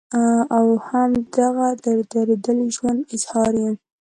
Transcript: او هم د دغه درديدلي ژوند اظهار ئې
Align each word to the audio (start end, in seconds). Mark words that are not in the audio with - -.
او 0.57 0.65
هم 0.87 1.09
د 1.17 1.21
دغه 1.37 1.67
درديدلي 2.13 2.67
ژوند 2.75 2.99
اظهار 3.15 3.53
ئې 3.61 3.71